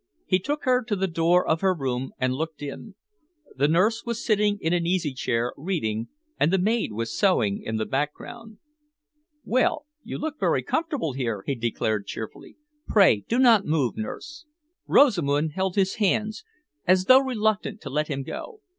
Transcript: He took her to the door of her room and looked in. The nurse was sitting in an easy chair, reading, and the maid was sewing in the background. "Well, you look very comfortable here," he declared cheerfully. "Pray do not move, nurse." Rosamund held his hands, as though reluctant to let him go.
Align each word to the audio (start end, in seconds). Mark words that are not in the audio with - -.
He 0.25 0.39
took 0.39 0.63
her 0.63 0.83
to 0.85 0.95
the 0.95 1.07
door 1.07 1.47
of 1.47 1.61
her 1.61 1.75
room 1.75 2.11
and 2.17 2.33
looked 2.33 2.63
in. 2.63 2.95
The 3.55 3.67
nurse 3.67 4.03
was 4.03 4.25
sitting 4.25 4.57
in 4.59 4.73
an 4.73 4.87
easy 4.87 5.13
chair, 5.13 5.53
reading, 5.55 6.07
and 6.39 6.51
the 6.51 6.57
maid 6.57 6.91
was 6.93 7.15
sewing 7.15 7.61
in 7.61 7.75
the 7.77 7.85
background. 7.85 8.57
"Well, 9.43 9.85
you 10.01 10.17
look 10.17 10.39
very 10.39 10.63
comfortable 10.63 11.13
here," 11.13 11.43
he 11.45 11.53
declared 11.53 12.07
cheerfully. 12.07 12.57
"Pray 12.87 13.25
do 13.27 13.37
not 13.37 13.67
move, 13.67 13.95
nurse." 13.95 14.47
Rosamund 14.87 15.51
held 15.51 15.75
his 15.75 15.93
hands, 15.97 16.43
as 16.87 17.05
though 17.05 17.19
reluctant 17.21 17.79
to 17.81 17.91
let 17.91 18.07
him 18.07 18.23
go. 18.23 18.61